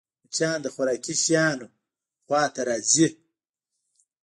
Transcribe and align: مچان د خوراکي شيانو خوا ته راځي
مچان 0.23 0.57
د 0.63 0.67
خوراکي 0.73 1.13
شيانو 1.23 1.67
خوا 2.25 2.43
ته 2.53 2.61
راځي 2.69 3.07